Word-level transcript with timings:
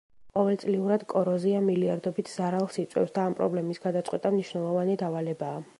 ყოველწლიურად 0.37 1.03
კოროზია 1.13 1.59
მილიარდობით 1.67 2.33
ზარალს 2.37 2.81
იწვევს, 2.85 3.15
და 3.19 3.27
ამ 3.29 3.39
პრობლემის 3.41 3.85
გადაწყვეტა 3.87 4.37
მნიშვნელოვანი 4.39 5.03
დავალებაა. 5.07 5.67